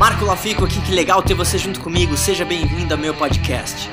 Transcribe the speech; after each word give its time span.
Marco 0.00 0.24
Lafico 0.24 0.64
aqui, 0.64 0.80
que 0.80 0.92
legal 0.92 1.22
ter 1.22 1.34
você 1.34 1.58
junto 1.58 1.78
comigo. 1.78 2.16
Seja 2.16 2.42
bem-vindo 2.42 2.94
ao 2.94 2.98
meu 2.98 3.12
podcast. 3.12 3.90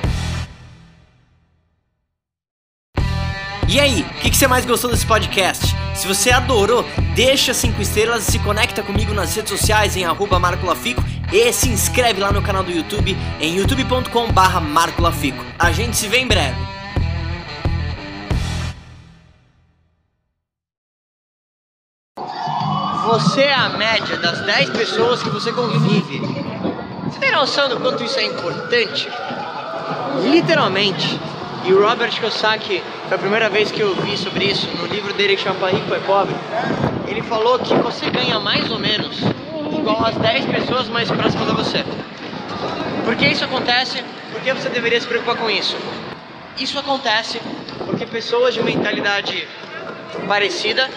E 3.68 3.78
aí, 3.78 4.04
o 4.04 4.22
que, 4.22 4.30
que, 4.30 4.38
você 4.38 4.48
mais 4.48 4.66
gostou 4.66 4.90
desse 4.90 5.06
podcast? 5.06 5.76
Se 5.94 6.08
você 6.08 6.32
adorou, 6.32 6.86
deixa 7.14 7.54
5 7.54 7.82
estrelas 7.82 8.26
e 8.26 8.32
se 8.32 8.40
conecta 8.40 8.82
comigo 8.82 9.14
nas 9.14 9.36
redes 9.36 9.52
sociais 9.52 9.98
em 9.98 10.06
arroba 10.06 10.40
Marco 10.40 10.66
Lafico 10.66 11.04
e 11.30 11.52
se 11.52 11.68
inscreve 11.68 12.22
lá 12.22 12.32
no 12.32 12.42
canal 12.42 12.64
do 12.64 12.72
YouTube 12.72 13.14
em 13.42 13.58
youtube.com 13.58 14.32
barra 14.32 14.62
Marco 14.62 15.02
Lafico. 15.02 15.44
A 15.60 15.74
gente 15.74 15.98
se 15.98 16.08
vê 16.08 16.20
em 16.20 16.28
breve. 16.28 16.77
Você 23.08 23.44
é 23.44 23.54
a 23.54 23.70
média 23.70 24.18
das 24.18 24.42
10 24.42 24.72
pessoas 24.72 25.24
que 25.24 25.30
você 25.30 25.54
convive. 25.54 26.20
Você 27.06 27.20
tem 27.22 27.32
noção 27.32 27.70
do 27.70 27.80
quanto 27.80 28.04
isso 28.04 28.20
é 28.20 28.26
importante? 28.26 29.08
Literalmente. 30.30 31.18
E 31.64 31.72
o 31.74 31.82
Robert 31.82 32.12
Kiyosaki, 32.12 32.84
foi 33.08 33.16
a 33.16 33.18
primeira 33.18 33.50
vez 33.50 33.72
que 33.72 33.80
eu 33.80 33.96
vi 33.96 34.18
sobre 34.18 34.44
isso 34.44 34.68
no 34.76 34.88
livro 34.88 35.14
dele 35.14 35.38
que 35.38 35.42
chama 35.42 35.70
Rico 35.70 35.96
é 35.96 36.00
Pobre. 36.00 36.36
Ele 37.08 37.22
falou 37.22 37.58
que 37.60 37.74
você 37.76 38.10
ganha 38.10 38.42
mais 38.42 38.70
ou 38.70 38.78
menos 38.78 39.16
igual 39.72 40.06
às 40.06 40.18
10 40.18 40.46
pessoas 40.48 40.90
mais 40.90 41.10
próximas 41.10 41.50
a 41.50 41.54
você. 41.54 41.86
Por 43.06 43.16
que 43.16 43.26
isso 43.26 43.46
acontece? 43.46 44.04
Por 44.34 44.42
que 44.42 44.52
você 44.52 44.68
deveria 44.68 45.00
se 45.00 45.08
preocupar 45.08 45.38
com 45.38 45.50
isso? 45.50 45.78
Isso 46.60 46.78
acontece 46.78 47.40
porque 47.86 48.06
pessoas 48.06 48.54
de 48.54 48.62
mentalidade 48.62 49.48
parecida 50.28 50.90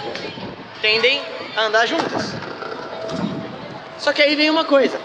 tendem 0.82 1.22
a 1.56 1.66
andar 1.66 1.86
juntas. 1.86 2.34
Só 3.98 4.12
que 4.12 4.22
aí 4.22 4.34
vem 4.34 4.50
uma 4.50 4.64
coisa: 4.64 5.00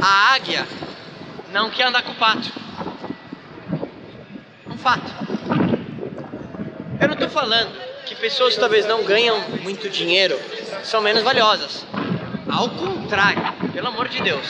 a 0.00 0.34
águia 0.34 0.66
não 1.52 1.70
quer 1.70 1.86
andar 1.86 2.02
com 2.02 2.12
o 2.12 2.16
pato. 2.16 2.52
Um 4.68 4.78
fato. 4.78 5.10
Eu 7.00 7.08
não 7.08 7.14
estou 7.14 7.28
falando 7.28 7.72
que 8.06 8.14
pessoas 8.14 8.54
que 8.54 8.60
talvez 8.60 8.86
não 8.86 9.04
ganham 9.04 9.40
muito 9.62 9.88
dinheiro 9.88 10.38
são 10.84 11.00
menos 11.00 11.22
valiosas. 11.22 11.84
Ao 12.50 12.68
contrário, 12.68 13.42
pelo 13.72 13.88
amor 13.88 14.08
de 14.08 14.22
Deus. 14.22 14.46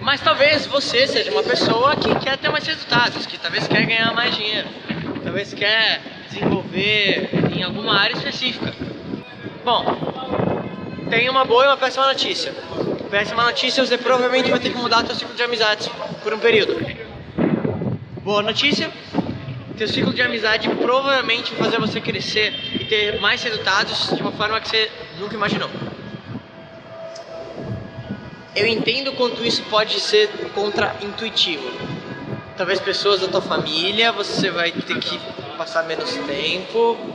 Mas 0.00 0.20
talvez 0.20 0.66
você 0.66 1.06
seja 1.06 1.30
uma 1.30 1.42
pessoa 1.42 1.96
que 1.96 2.14
quer 2.16 2.36
ter 2.36 2.50
mais 2.50 2.66
resultados, 2.66 3.24
que 3.24 3.38
talvez 3.38 3.66
quer 3.66 3.86
ganhar 3.86 4.12
mais 4.12 4.34
dinheiro, 4.34 4.68
talvez 5.22 5.54
quer 5.54 6.00
desenvolver 6.28 7.30
em 7.56 7.62
alguma 7.62 7.98
área 7.98 8.14
específica. 8.14 8.74
Bom, 9.64 9.84
tem 11.08 11.28
uma 11.28 11.44
boa 11.44 11.64
e 11.64 11.66
uma 11.68 11.76
péssima 11.76 12.06
notícia. 12.06 12.52
Péssima 13.08 13.44
notícia, 13.44 13.84
você 13.84 13.96
provavelmente 13.96 14.50
vai 14.50 14.58
ter 14.58 14.70
que 14.70 14.76
mudar 14.76 15.06
seu 15.06 15.14
ciclo 15.14 15.36
de 15.36 15.42
amizades 15.42 15.88
por 16.20 16.34
um 16.34 16.38
período. 16.40 16.84
Boa 18.24 18.42
notícia, 18.42 18.90
teu 19.78 19.86
ciclo 19.86 20.12
de 20.12 20.20
amizade 20.20 20.68
provavelmente 20.68 21.54
vai 21.54 21.64
fazer 21.64 21.78
você 21.78 22.00
crescer 22.00 22.52
e 22.74 22.84
ter 22.86 23.20
mais 23.20 23.40
resultados 23.44 24.10
de 24.12 24.20
uma 24.20 24.32
forma 24.32 24.60
que 24.60 24.68
você 24.68 24.90
nunca 25.20 25.34
imaginou. 25.34 25.70
Eu 28.56 28.66
entendo 28.66 29.12
quanto 29.12 29.44
isso 29.44 29.62
pode 29.70 30.00
ser 30.00 30.28
contra-intuitivo. 30.54 31.70
Talvez 32.56 32.80
pessoas 32.80 33.20
da 33.20 33.28
tua 33.28 33.40
família 33.40 34.10
você 34.10 34.50
vai 34.50 34.72
ter 34.72 34.98
que 34.98 35.20
passar 35.56 35.84
menos 35.84 36.12
tempo, 36.26 37.11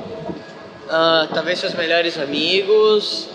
uh, 0.87 1.27
talvez 1.33 1.59
seus 1.59 1.73
melhores 1.73 2.17
amigos, 2.17 3.29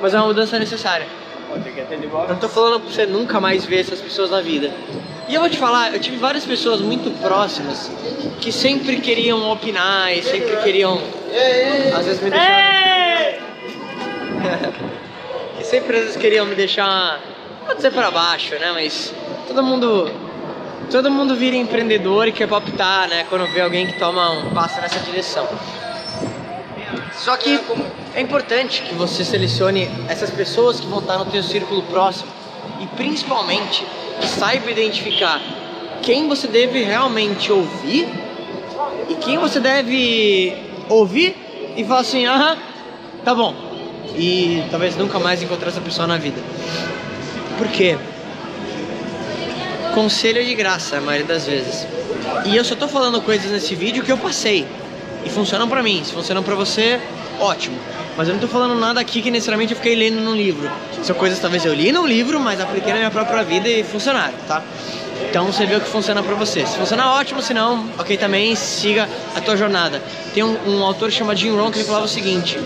mas 0.00 0.14
é 0.14 0.18
uma 0.18 0.26
mudança 0.26 0.58
necessária. 0.58 1.06
Eu 1.48 2.28
não 2.28 2.36
tô 2.36 2.48
falando 2.48 2.80
pra 2.80 2.92
você 2.92 3.06
nunca 3.06 3.40
mais 3.40 3.64
ver 3.64 3.80
essas 3.80 4.00
pessoas 4.00 4.30
na 4.30 4.40
vida. 4.40 4.70
E 5.28 5.34
eu 5.34 5.40
vou 5.40 5.50
te 5.50 5.56
falar, 5.56 5.92
eu 5.92 6.00
tive 6.00 6.16
várias 6.16 6.44
pessoas 6.44 6.80
muito 6.80 7.10
próximas 7.20 7.90
que 8.40 8.52
sempre 8.52 9.00
queriam 9.00 9.50
opinar 9.50 10.12
e 10.12 10.22
sempre 10.22 10.56
queriam. 10.58 11.00
Às 11.96 12.06
vezes 12.06 12.22
me 12.22 12.30
deixar. 12.30 13.34
que 15.58 15.64
sempre 15.64 15.96
às 15.96 16.02
vezes 16.02 16.16
queriam 16.16 16.46
me 16.46 16.54
deixar. 16.54 17.20
Não 17.66 17.74
dizer 17.74 17.90
pra 17.90 18.10
baixo, 18.10 18.54
né? 18.56 18.70
Mas 18.72 19.12
todo 19.48 19.62
mundo. 19.62 20.10
Todo 20.90 21.10
mundo 21.10 21.34
vira 21.34 21.56
empreendedor 21.56 22.28
e 22.28 22.32
quer 22.32 22.52
optar, 22.52 23.08
né? 23.08 23.26
Quando 23.28 23.44
vê 23.52 23.60
alguém 23.60 23.88
que 23.88 23.98
toma 23.98 24.30
um 24.30 24.50
passo 24.50 24.80
nessa 24.80 25.00
direção. 25.00 25.48
Só 27.16 27.36
que 27.36 27.58
é 28.14 28.20
importante 28.20 28.82
que 28.82 28.94
você 28.94 29.24
selecione 29.24 29.90
essas 30.08 30.30
pessoas 30.30 30.78
que 30.78 30.86
vão 30.86 30.98
estar 30.98 31.18
no 31.18 31.24
teu 31.26 31.42
círculo 31.42 31.82
próximo 31.82 32.30
e 32.80 32.86
principalmente 32.88 33.86
saiba 34.38 34.70
identificar 34.70 35.40
quem 36.02 36.28
você 36.28 36.46
deve 36.46 36.82
realmente 36.82 37.50
ouvir 37.50 38.06
e 39.08 39.14
quem 39.14 39.38
você 39.38 39.58
deve 39.58 40.56
ouvir 40.88 41.34
e 41.76 41.84
falar 41.84 42.00
assim, 42.00 42.26
aham, 42.26 42.56
tá 43.24 43.34
bom. 43.34 43.54
E 44.14 44.62
talvez 44.70 44.96
nunca 44.96 45.18
mais 45.18 45.42
encontrar 45.42 45.68
essa 45.68 45.80
pessoa 45.80 46.06
na 46.06 46.18
vida. 46.18 46.40
Por 47.58 47.68
quê? 47.68 47.98
Conselho 49.94 50.40
é 50.40 50.44
de 50.44 50.54
graça, 50.54 50.98
a 50.98 51.00
maioria 51.00 51.26
das 51.26 51.46
vezes. 51.46 51.86
E 52.44 52.54
eu 52.54 52.64
só 52.64 52.76
tô 52.76 52.86
falando 52.86 53.20
coisas 53.22 53.50
nesse 53.50 53.74
vídeo 53.74 54.04
que 54.04 54.12
eu 54.12 54.18
passei 54.18 54.66
e 55.26 55.30
funcionam 55.30 55.68
para 55.68 55.82
mim. 55.82 56.02
Se 56.04 56.12
funcionam 56.12 56.42
para 56.42 56.54
você, 56.54 57.00
ótimo. 57.40 57.76
Mas 58.16 58.28
eu 58.28 58.34
não 58.34 58.40
tô 58.40 58.48
falando 58.48 58.74
nada 58.76 59.00
aqui 59.00 59.20
que 59.20 59.30
necessariamente 59.30 59.72
eu 59.72 59.76
fiquei 59.76 59.94
lendo 59.94 60.20
num 60.20 60.34
livro. 60.34 60.70
São 61.02 61.14
coisas 61.16 61.38
talvez 61.38 61.64
eu 61.64 61.74
li 61.74 61.92
num 61.92 62.06
livro, 62.06 62.40
mas 62.40 62.60
apliquei 62.60 62.92
na 62.92 62.98
minha 62.98 63.10
própria 63.10 63.42
vida 63.42 63.68
e 63.68 63.84
funcionaram, 63.84 64.34
tá? 64.48 64.62
Então 65.28 65.46
você 65.46 65.66
vê 65.66 65.76
o 65.76 65.80
que 65.80 65.88
funciona 65.88 66.22
para 66.22 66.34
você. 66.34 66.64
Se 66.64 66.76
funcionar, 66.76 67.14
ótimo, 67.14 67.42
se 67.42 67.52
não, 67.52 67.90
ok 67.98 68.16
também, 68.16 68.54
siga 68.54 69.08
a 69.34 69.40
tua 69.40 69.56
jornada. 69.56 70.00
Tem 70.32 70.42
um, 70.42 70.56
um 70.66 70.82
autor 70.82 71.10
que 71.10 71.16
chama 71.16 71.34
Jim 71.34 71.50
Rohn 71.50 71.70
que 71.70 71.78
ele 71.78 71.86
falava 71.86 72.06
o 72.06 72.08
seguinte: 72.08 72.58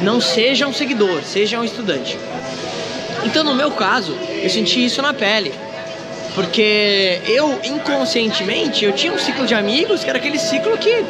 não 0.00 0.20
seja 0.20 0.66
um 0.66 0.72
seguidor, 0.72 1.22
seja 1.22 1.58
um 1.58 1.64
estudante. 1.64 2.18
Então 3.24 3.42
no 3.42 3.54
meu 3.54 3.72
caso, 3.72 4.16
eu 4.42 4.48
senti 4.48 4.84
isso 4.84 5.02
na 5.02 5.12
pele. 5.12 5.52
Porque 6.34 7.20
eu, 7.26 7.60
inconscientemente, 7.62 8.84
eu 8.84 8.92
tinha 8.92 9.12
um 9.12 9.18
ciclo 9.18 9.46
de 9.46 9.54
amigos 9.54 10.02
que 10.02 10.10
era 10.10 10.18
aquele 10.18 10.38
ciclo 10.38 10.76
que 10.76 11.04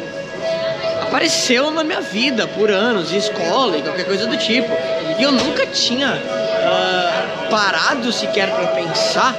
apareceu 1.07 1.71
na 1.71 1.83
minha 1.83 2.01
vida 2.01 2.47
por 2.47 2.69
anos, 2.69 3.09
de 3.09 3.17
escola 3.17 3.77
e 3.77 3.81
qualquer 3.81 4.05
coisa 4.05 4.27
do 4.27 4.37
tipo. 4.37 4.71
E 5.17 5.23
eu 5.23 5.31
nunca 5.31 5.65
tinha 5.67 6.13
uh, 6.13 7.49
parado 7.49 8.11
sequer 8.11 8.49
para 8.49 8.67
pensar 8.67 9.35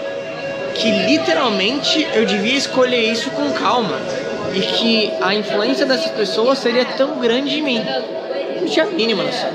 que 0.75 0.91
literalmente 0.91 2.07
eu 2.15 2.25
devia 2.25 2.57
escolher 2.57 3.11
isso 3.11 3.31
com 3.31 3.51
calma 3.53 3.99
e 4.55 4.61
que 4.61 5.13
a 5.21 5.35
influência 5.35 5.85
dessas 5.87 6.11
pessoas 6.13 6.59
seria 6.59 6.85
tão 6.85 7.19
grande 7.19 7.59
em 7.59 7.63
mim. 7.63 7.85
Não 8.61 8.67
tinha 8.67 8.87
mínima 8.87 9.23
noção. 9.23 9.51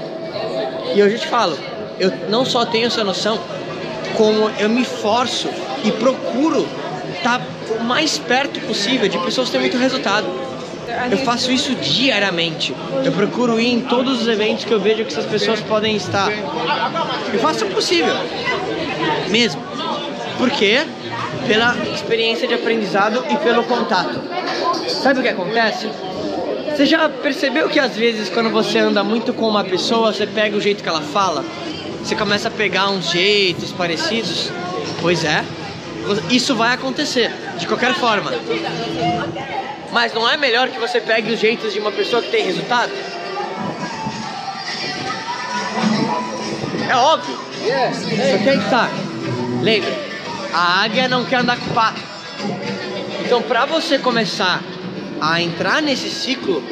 E 0.93 1.01
hoje 1.01 1.15
eu 1.15 1.19
te 1.19 1.27
falo, 1.27 1.57
eu 1.99 2.11
não 2.29 2.45
só 2.45 2.65
tenho 2.65 2.87
essa 2.87 3.03
noção, 3.03 3.39
como 4.15 4.51
eu 4.59 4.69
me 4.69 4.83
forço 4.83 5.49
e 5.83 5.91
procuro 5.91 6.67
estar 7.15 7.41
o 7.79 7.83
mais 7.83 8.17
perto 8.17 8.59
possível 8.61 9.07
de 9.07 9.17
pessoas 9.19 9.47
que 9.47 9.53
têm 9.53 9.61
muito 9.61 9.77
resultado. 9.77 10.50
Eu 11.11 11.17
faço 11.19 11.51
isso 11.51 11.75
diariamente. 11.75 12.75
Eu 13.03 13.11
procuro 13.11 13.59
ir 13.59 13.73
em 13.73 13.81
todos 13.81 14.21
os 14.21 14.27
eventos 14.27 14.65
que 14.65 14.71
eu 14.71 14.79
vejo 14.79 15.05
que 15.05 15.11
essas 15.11 15.25
pessoas 15.25 15.59
podem 15.61 15.95
estar. 15.95 16.31
Eu 17.33 17.39
faço 17.39 17.65
o 17.65 17.69
possível. 17.69 18.13
Mesmo. 19.29 19.61
Por 20.37 20.49
quê? 20.49 20.85
Pela 21.47 21.75
experiência 21.93 22.47
de 22.47 22.53
aprendizado 22.53 23.23
e 23.29 23.35
pelo 23.37 23.63
contato. 23.63 24.19
Sabe 24.87 25.19
o 25.19 25.23
que 25.23 25.29
acontece? 25.29 25.87
Você 26.69 26.85
já 26.85 27.09
percebeu 27.09 27.69
que 27.69 27.79
às 27.79 27.95
vezes 27.95 28.29
quando 28.29 28.49
você 28.49 28.79
anda 28.79 29.03
muito 29.03 29.33
com 29.33 29.47
uma 29.47 29.63
pessoa, 29.63 30.13
você 30.13 30.25
pega 30.25 30.55
o 30.55 30.61
jeito 30.61 30.81
que 30.81 30.89
ela 30.89 31.01
fala? 31.01 31.43
Você 32.03 32.15
começa 32.15 32.47
a 32.47 32.51
pegar 32.51 32.89
uns 32.89 33.11
jeitos 33.11 33.71
parecidos? 33.71 34.51
Pois 35.01 35.23
é. 35.23 35.43
Isso 36.29 36.55
vai 36.55 36.73
acontecer, 36.73 37.31
de 37.57 37.67
qualquer 37.67 37.93
forma. 37.93 38.31
Mas 39.91 40.13
não 40.13 40.27
é 40.27 40.37
melhor 40.37 40.69
que 40.69 40.79
você 40.79 41.01
pegue 41.01 41.33
os 41.33 41.39
jeitos 41.39 41.73
de 41.73 41.79
uma 41.79 41.91
pessoa 41.91 42.21
que 42.21 42.29
tem 42.29 42.45
resultado? 42.45 42.91
É 46.89 46.95
óbvio. 46.95 47.35
Só 47.35 48.37
que 48.43 48.49
aí 48.49 48.59
que 48.59 48.69
tá. 48.69 48.89
Lembra, 49.61 49.93
a 50.53 50.83
águia 50.83 51.07
não 51.07 51.25
quer 51.25 51.37
andar 51.37 51.57
com 51.57 51.69
o 51.69 51.73
pato. 51.73 52.01
Então, 53.25 53.41
para 53.41 53.65
você 53.65 53.99
começar 53.99 54.61
a 55.19 55.41
entrar 55.41 55.81
nesse 55.81 56.09
ciclo, 56.09 56.63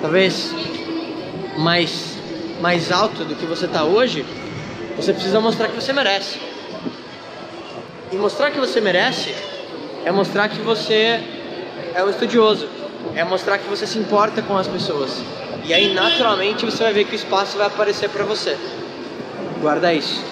talvez 0.00 0.52
mais, 1.56 2.16
mais 2.60 2.92
alto 2.92 3.24
do 3.24 3.34
que 3.34 3.46
você 3.46 3.66
está 3.66 3.84
hoje, 3.84 4.24
você 4.96 5.12
precisa 5.12 5.40
mostrar 5.40 5.68
que 5.68 5.74
você 5.74 5.92
merece. 5.92 6.40
E 8.12 8.16
mostrar 8.16 8.50
que 8.50 8.58
você 8.58 8.80
merece 8.80 9.34
é 10.04 10.10
mostrar 10.10 10.48
que 10.48 10.60
você 10.60 11.20
é 11.94 12.04
um 12.04 12.10
estudioso, 12.10 12.68
é 13.14 13.24
mostrar 13.24 13.58
que 13.58 13.68
você 13.68 13.86
se 13.86 13.98
importa 13.98 14.42
com 14.42 14.56
as 14.56 14.66
pessoas. 14.66 15.22
E 15.64 15.74
aí, 15.74 15.92
naturalmente, 15.92 16.64
você 16.64 16.84
vai 16.84 16.92
ver 16.92 17.04
que 17.04 17.12
o 17.12 17.16
espaço 17.16 17.58
vai 17.58 17.66
aparecer 17.66 18.08
para 18.08 18.24
você. 18.24 18.56
Guarda 19.60 19.92
isso. 19.92 20.22